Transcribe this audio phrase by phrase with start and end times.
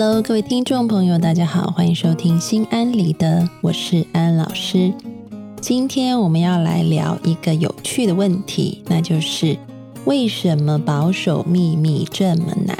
[0.00, 4.94] Hello，各位听众朋友，大家好，欢迎收听心安理得，我是安老师。
[5.60, 9.58] 今天我们要来聊一个有趣的问题，那就是
[10.04, 12.76] 为什么保守秘密这么难？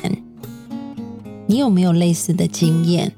[1.49, 3.11] 你有没有类似的经验？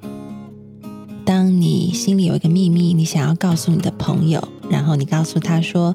[1.27, 5.95] 当你心里有一个秘密，你想要告诉你的朋友，然后你告诉他说：“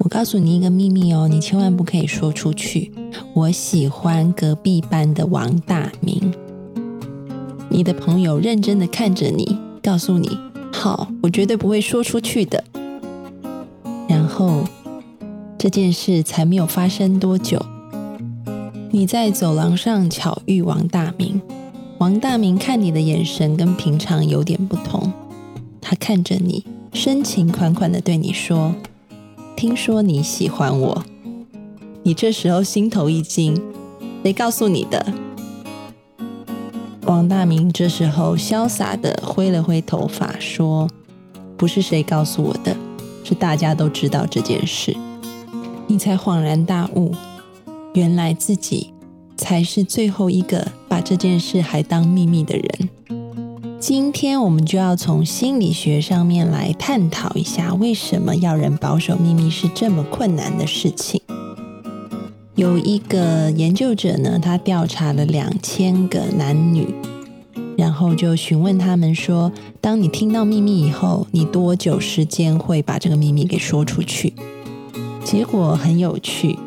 [0.00, 2.92] 我告诉你一个秘密哦，你千万不可以说出去。
[3.32, 6.30] 我喜欢隔壁班的王大明。”
[7.72, 10.36] 你的朋友认真的看着你，告诉你
[10.72, 12.64] ：“好，我绝对不会说出去的。”
[14.08, 14.64] 然后
[15.56, 17.64] 这件事才没有发生多久，
[18.90, 21.40] 你在走廊上巧遇王大明。
[21.98, 25.12] 王大明看你的眼神跟平常有点不同，
[25.80, 28.74] 他看着你，深情款款的对你说
[29.54, 31.04] ：“听说你喜欢我。”
[32.02, 33.60] 你这时候心头一惊，
[34.24, 35.12] 谁告诉你的？
[37.10, 40.88] 王大明这时候潇洒的挥了挥头发，说
[41.58, 42.76] ：“不是谁告诉我的，
[43.24, 44.96] 是大家都知道这件事。”
[45.88, 47.12] 你才恍然大悟，
[47.94, 48.92] 原来自己
[49.36, 52.88] 才是最后一个把这件事还当秘密的人。
[53.80, 61.20] 今天我们就要从心理学上面来探讨一下，为什么要人保守秘密是这么困难的事情。
[62.60, 66.94] 有一个研究者呢，他调查了两千个男女，
[67.74, 74.34] 然后就询问他们说：“当你听到秘密以后，你多久时间会把这个秘密给说出去？”
[75.24, 76.58] 结果很有趣，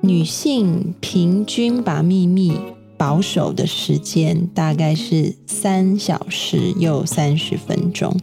[0.00, 2.54] 女性平均把秘密
[2.96, 8.16] 保守的时间大概是三小时又三十分钟。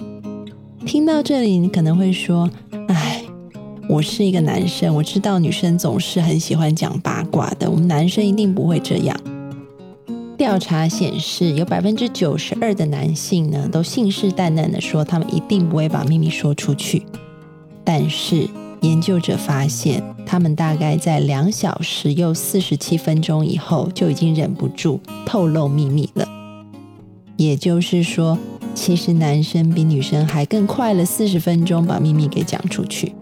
[0.86, 2.50] 听到这里，你可能会说
[2.90, 3.02] ：“啊。”
[3.88, 9.16] 我是一个男生，我知道女生总是很喜欢讲八卦的，我们男生一定不会这样。
[10.36, 17.04] 调查显示，有百分之九十二的男性呢，都信誓旦旦的说他们一定不会把秘密说出去。
[17.84, 18.50] 但是
[18.82, 26.28] 研究者发现，他们大概在两小时又四十七分钟以后，就已经忍不住透露秘密了。
[27.38, 28.38] 也就是说，
[28.74, 33.14] 其实男生比女生还更快了四十分钟把秘密给讲出去。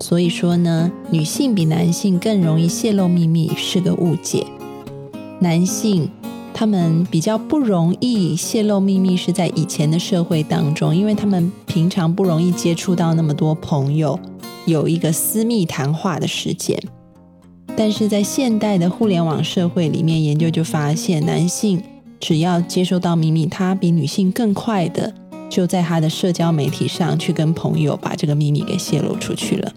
[0.00, 4.46] 所以说呢，女性比男性更容易泄露秘密是个误解。
[5.40, 6.08] 男性
[6.52, 14.18] 他们比较不容易泄露秘密，是在以前的社会当中，因为他们平常不容易接触到那么多朋友，
[14.66, 16.80] 有一个私密谈话的时间。
[17.76, 21.82] 但是在现代的互联网社会里面，研究就发现，男性
[22.20, 25.12] 只要接收到秘密，他比女性更快的
[25.54, 29.72] 就在他的社交媒体上去跟朋友把这个秘密给泄露出去了。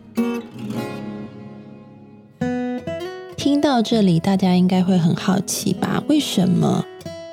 [3.35, 6.03] 听到这里，大家应该会很好奇吧？
[6.09, 6.83] 为什么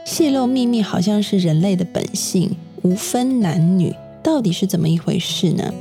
[0.04, 5.72] 泄露秘密好像是人类的本性，无分男女，到底是怎么一回事呢？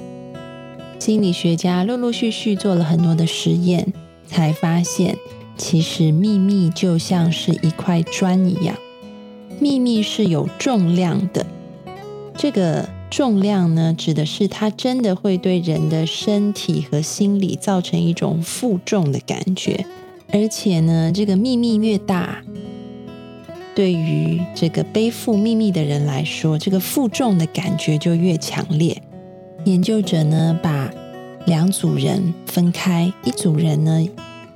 [0.99, 3.91] 心理学家陆陆续续做了很多的实验，
[4.25, 5.17] 才发现
[5.57, 8.77] 其实秘密就像是一块砖一样，
[9.59, 11.45] 秘密是有重量的。
[12.35, 19.85] 这个重量呢，指的是它真的会对人的身体和心理造成一种负重的感觉。
[20.31, 22.41] 而且呢，这个秘密越大，
[23.75, 29.01] 对于这个背负秘密的人来说，这个负重的感觉就越强烈。
[29.65, 30.91] 研究者呢，把
[31.45, 34.05] 两组人分开，一组人呢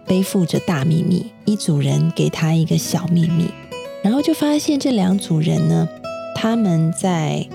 [0.06, 3.46] 背负着大秘密，一组人给他一个小秘密，
[4.02, 5.88] 然后就发现这两组人呢，
[6.36, 7.48] 他们在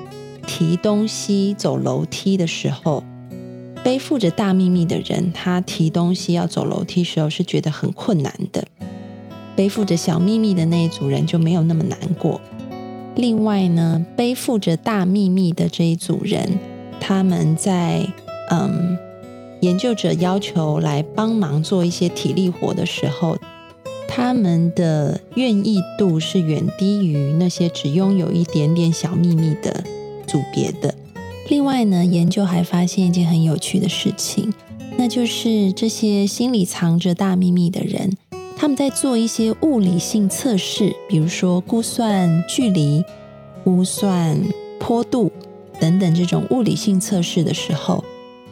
[0.47, 3.03] 提东西、走楼梯的时候。
[3.85, 8.63] 背负着大秘密的人，他提东西要走楼梯时候是觉得很困难的；
[9.57, 12.41] 背负着小秘密的那一组人就没有那么难过。
[13.17, 16.61] 另外呢，背负着大秘密的这一组人，
[17.01, 18.07] 他们在
[18.51, 18.97] 嗯，
[19.63, 23.37] 研究者要求来帮忙做一些体力活的时候，
[24.07, 29.83] 他们的愿意度是远低于那些只拥有一点点小秘密的
[30.33, 30.95] 组别的。
[31.51, 34.51] 另外呢，研究还发现一件很有趣的事情，
[34.97, 38.17] 那就是这些心里藏着大秘密的人，
[38.57, 43.05] 他们在做一些物理性测试，比如说估算距离、
[43.63, 44.41] 估算
[44.81, 45.31] 坡度
[45.79, 48.03] 等等这种物理性测试的时候，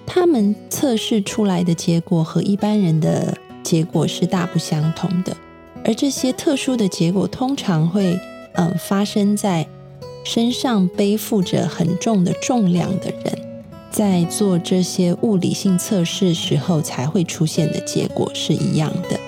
[0.05, 5.35] 他们测试出来的结果和一般人的结果是大不相同的。
[5.85, 8.19] 而这些特殊的结果通常会，
[8.55, 9.67] 嗯，发生在
[10.25, 13.39] 身上背负着很重的重量的人，
[13.91, 19.19] 在做这些物理性测试时候才会出现的结果是一样的。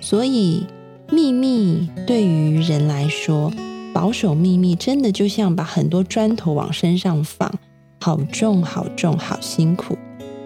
[0.00, 0.66] 所以，
[1.10, 3.52] 秘密对于人来说，
[3.92, 7.52] 保守秘密真的就像把很多砖头往身上放，
[8.00, 9.96] 好重好重，好辛苦。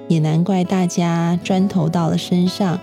[0.08, 2.78] 也难怪大家砖头到了身上。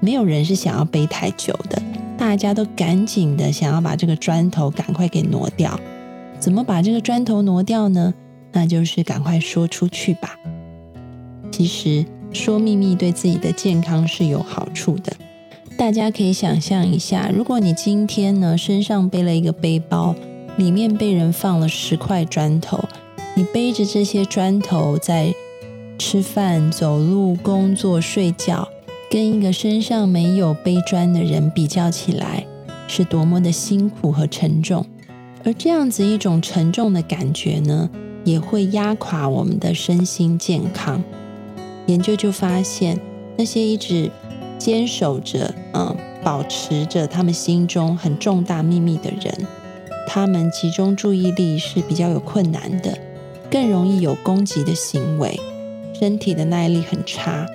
[0.00, 1.80] 没有人是想要背太久的，
[2.18, 5.78] 大家都赶紧的想要把这个砖头赶快给挪掉。
[6.42, 8.12] 怎么把这个砖头挪掉呢？
[8.50, 10.36] 那就是赶快说出去吧。
[11.52, 15.12] 其实说秘密对自己的健康是有好处的。
[15.78, 20.16] 大家可以想象一下，如果你今天呢身上背了一个背包，
[20.56, 22.88] 里面被人放了十块砖头，
[23.36, 25.32] 你背着这些砖头在
[25.96, 28.66] 吃饭、走路、工作、睡觉。
[29.08, 32.44] 跟一个身上没有背砖的人比较起来，
[32.88, 34.84] 是多么的辛苦和沉重。
[35.44, 37.90] 而这样子一种沉重的感觉呢，
[38.24, 41.02] 也会压垮我们的身心健康。
[41.86, 42.98] 研究就发现，
[43.36, 44.10] 那些一直
[44.58, 49.46] 坚守着、嗯，保持着他们心中很重大秘密的人，
[50.06, 52.96] 他们集中注意力是比较有困难的，
[53.50, 55.40] 更容易有攻击的行为，
[55.98, 57.46] 身体的耐力很差。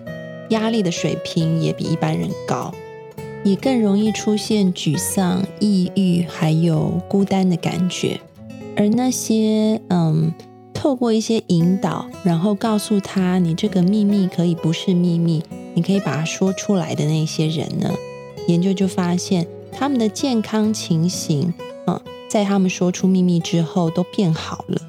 [0.50, 2.74] 压力的水平也比一般人高，
[3.44, 8.20] 也更容易出现沮丧、抑郁，还有孤单的感觉。
[8.76, 10.34] 而那些嗯，
[10.74, 15.44] 透过一些引导，然后告诉他你这个秘密可以不是秘密，
[15.74, 17.94] 你可以把它说出来的那些人呢，
[18.48, 21.54] 研究就发现他们的健康情形
[21.86, 24.82] 啊，在他们说出秘密之后都变好了。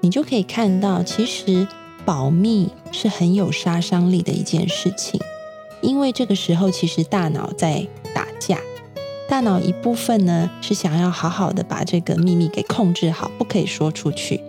[0.00, 1.66] 你就可以看到，其实。
[2.04, 5.20] 保密是很有杀伤力的一件事情，
[5.80, 8.58] 因为这个时候其实大脑在打架，
[9.28, 14.40] 大脑一部分呢是想要好好的把这个秘密给控制好，不可以说出去，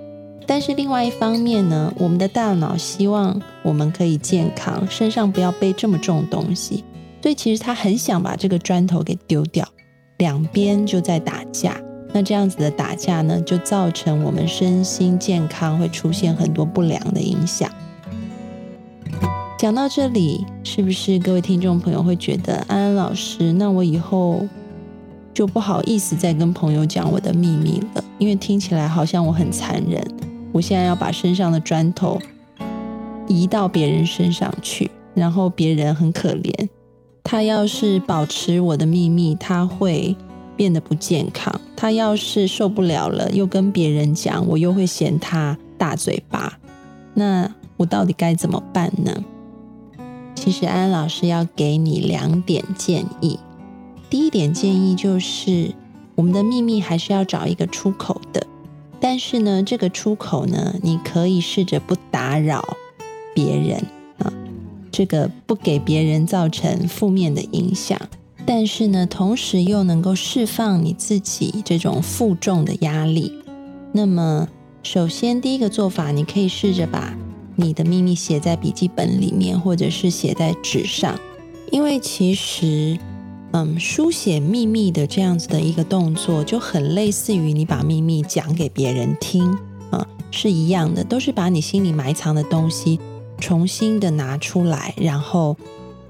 [0.46, 6.84] 但是另外一方面呢，我们的大脑希望我们可以健康，身上不要背这么重东西，
[7.22, 9.68] 所以其实他很想把这个砖头给丢掉，
[10.18, 11.80] 两边就在打架。
[12.14, 17.70] 那这样子的打架呢，就造成我们身心健康会出现很多不良的影响。
[19.60, 20.46] 讲到这里，
[20.78, 24.48] 是不是各位听众朋友会觉得安安老师，那我以后
[25.34, 28.04] 就不好意思再跟朋友讲我的秘密了？
[28.20, 30.00] 因为听起来好像我很残忍。
[30.52, 32.22] 我现在要把身上的砖头
[33.28, 36.70] 移到别人身上去，然后别人很可怜。
[37.24, 40.16] 他要是保持我的秘密，他会。
[40.56, 41.62] 变得不健康。
[41.76, 46.58] 他要是受不了了，又跟别人讲，我又会嫌他大嘴巴。
[47.14, 47.48] 那
[47.78, 49.24] 我到底该怎么办呢？
[50.38, 53.40] 其实安安老师要给你两点建议。
[54.08, 55.74] 第一点建议就是，
[56.14, 58.46] 我们的秘密还是要找一个出口的。
[59.00, 62.78] 但是呢，这个出口呢，你可以试着不打扰
[63.34, 63.84] 别人
[64.20, 64.32] 啊，
[64.92, 68.00] 这个不给别人造成负面的影响。
[68.46, 73.34] 但是呢，同时又能够释放你自己这种负重的压力。
[73.92, 74.48] 那么，
[74.84, 77.18] 首先第一个做法，你可以试着把
[77.58, 81.20] 你的秘密写在笔记本里面，或者是写在纸上。
[81.70, 82.98] 因为其实，
[83.52, 89.52] 嗯，书写秘密的这样子的一个动作，就很类似于你把秘密讲给别人听
[89.92, 92.98] 啊，是一样的，都是把你心里埋藏的东西
[93.38, 95.58] 重新的拿出来，然后。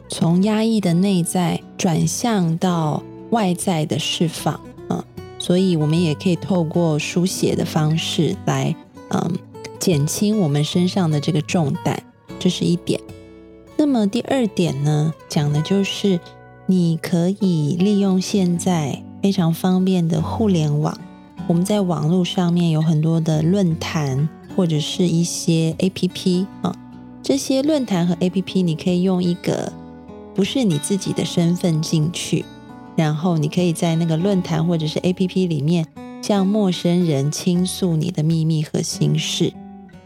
[0.10, 5.04] 从压抑的内在转向到外在的释放，嗯，
[5.38, 8.74] 所以我们也可以透过书写的方式来，
[9.10, 9.38] 嗯，
[9.80, 11.98] 减轻我们身上的这个重担，
[12.40, 13.00] 这是一点。
[13.78, 16.20] 那么第二点呢，讲的就是
[16.66, 20.98] 你可以利用现在非常方便的互联网，
[21.48, 26.76] 我们在网络上面有很多的论坛或者是一些 A P P 啊，
[27.22, 29.72] 这些论坛和 A P P 你可以用一个。
[30.36, 32.46] 不是你自己的身份进去，
[32.96, 35.88] 然后你可以在那个论坛或者是 A P P 里面
[36.22, 39.52] 向陌生人倾诉你的秘密和心事，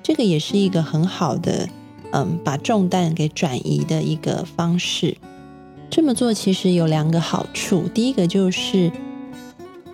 [0.03, 1.69] 这个也是一个很好的，
[2.11, 5.17] 嗯，把重担给转移的一个方式。
[5.89, 8.91] 这么做其实有两个好处，第一个就是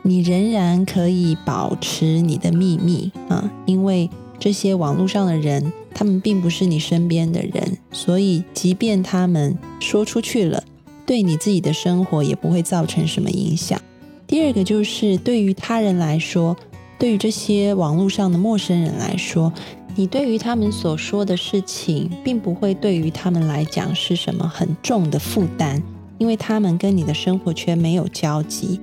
[0.03, 4.09] 你仍然可以保持你的秘密啊，因为
[4.39, 5.73] 这些网络上的人。
[5.99, 10.63] 他们并不是你身边的人，所以即便他们说出去了，
[11.07, 13.81] 对你自己的生活也不会造成什么影响。
[14.27, 16.55] 第二个就是对于他人来说，
[16.99, 19.51] 对于这些网络上的陌生人来说，
[19.99, 25.81] 你对于他们所说的事情，并不会对于他们来讲是什么很重的负担，
[26.19, 28.79] 因为他们跟你的生活圈没有交集，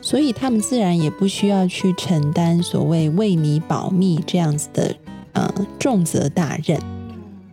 [0.00, 4.96] 所以他们自然也不需要去承担所谓为你保密这样子的
[5.32, 6.76] 呃重责大任。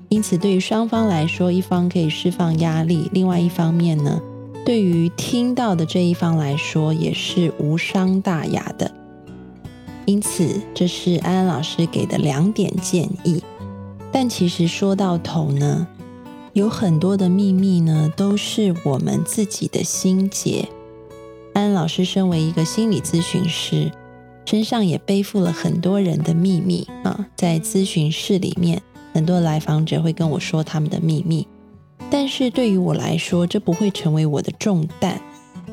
[0.09, 4.19] 因此，对于双方来说，一方可以释放压力，另外一方面呢？
[4.65, 8.89] 对于听到的这一方来说，也是无伤大雅的。
[10.09, 13.43] 因此，这是安安老师给的两点建议。
[14.11, 15.87] 但其实说到头呢，
[16.53, 20.67] 有很多的秘密呢，都是我们自己的心结。
[21.53, 23.91] 安安老师身为一个心理咨询师，
[24.45, 27.27] 身上也背负了很多人的秘密啊。
[27.35, 28.81] 在咨询室里面，
[29.13, 31.47] 很多来访者会跟我说他们的秘密。
[32.09, 35.21] 但是对于我来说，这不会成为我的重担。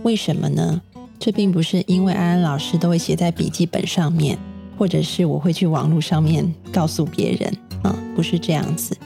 [0.03, 0.83] 为什么呢？
[1.19, 4.39] 这并不是因为安安老师都会写在笔记本上面，
[4.79, 8.97] 或者是我会去网络上面告诉别人啊，不是这样子。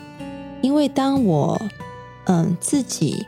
[0.63, 1.61] 因为当我
[2.27, 3.25] 嗯自己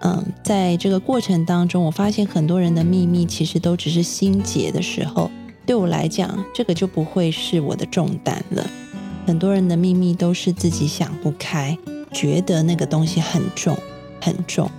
[0.00, 5.30] 嗯在这个过程当中，我发现很多人的秘密其实都只是心结的时候，
[5.64, 8.68] 对我来讲，这个就不会是我的重担了。
[9.26, 11.76] 很多人的秘密都是自己想不开。
[12.12, 13.76] 觉得那个东西很重
[14.20, 14.70] 很重，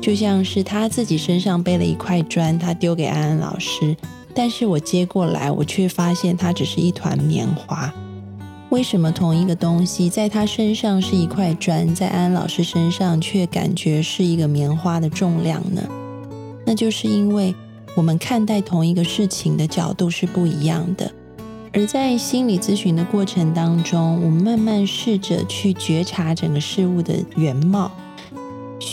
[0.00, 3.94] 就像是他自己身上背了一块砖，他丢给安安老师，
[4.34, 7.92] 但是我接过来，我却发现它只是一团棉花。
[8.70, 15.82] 为什么同一个东西在他身上是一块砖，在安安老师身上却感觉是一个棉花的重量呢？
[16.64, 17.54] 那就是因为
[17.96, 21.10] 我们看待同一个事情的角度是不一样的。
[21.72, 27.90] 而在心理咨询的过程当中，我们慢慢试着去觉察整个事物的原貌，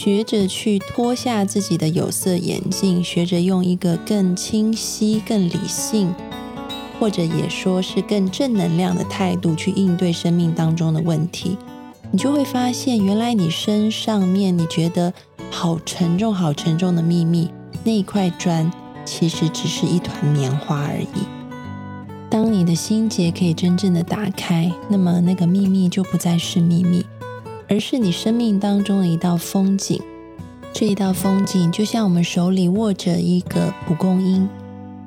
[0.07, 6.15] 学着去脱下自己的有色眼镜，学着用一个更清晰、更理性，
[6.97, 11.57] 或者也说是更正能量的态度去应对生命当中的问题，
[12.09, 15.13] 你就会发现，原来你身上面你觉得
[15.51, 17.51] 好沉重、好沉重的秘密，
[17.83, 18.71] 那一块砖
[19.03, 21.27] 其实只是一团棉花而已。
[22.29, 27.05] 当你的心结可以真正的打开，那么那个秘密就不再是秘密，
[27.69, 30.01] 而是你生命当中的一道风景。
[30.73, 34.47] 这一道风景就像我们手里握着一个蒲公英，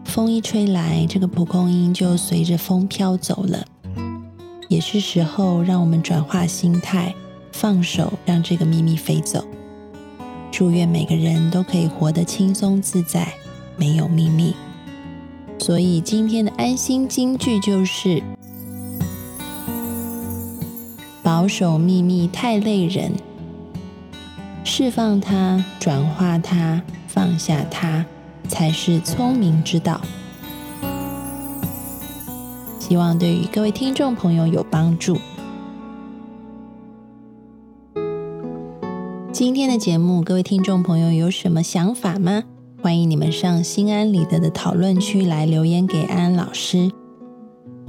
[0.05, 3.65] 风一吹来，这个蒲公英就随着风飘走了。
[4.69, 7.15] 也是时候让我们转化心态，
[7.53, 9.45] 放手，让这个秘密飞走。
[10.51, 13.33] 祝愿每个人都可以活得轻松自在，
[13.77, 14.55] 没有秘密。
[15.59, 18.23] 所以今天的安心金句就是：
[21.41, 23.13] 保守秘密太累人，
[24.63, 28.05] 释放它、转化它、放下它，
[28.47, 30.03] 才是聪明之道。
[32.79, 35.17] 希望对于各位听众朋友有帮助。
[39.33, 42.43] 今天的节目，各位听众朋友有什么想法吗？
[42.83, 46.93] 欢迎你们上心安理得的讨论区来留言给安安老师，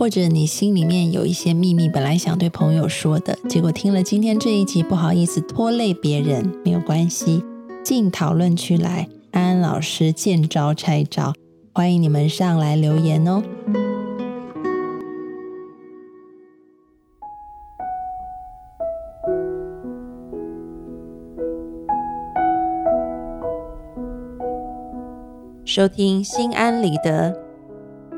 [0.01, 7.43] 或者你心里面有一些秘密，本来想对朋友说的，结果听了今天这一集不好意思拖累别人，没有关系，
[7.83, 11.35] 进讨论区来，安安老师见招拆招，
[11.71, 13.43] 欢迎你们上来留言哦。
[25.63, 27.50] 收听心安理得，